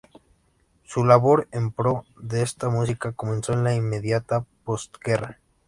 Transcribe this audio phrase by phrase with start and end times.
[0.83, 5.37] Su labor en pro de esta música comenzó en la inmediata postguerra.